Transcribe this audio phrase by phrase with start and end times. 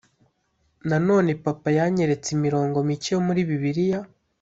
[0.89, 3.99] Nanone Papa yanyeretse imirongo mike yo muri Bibiliya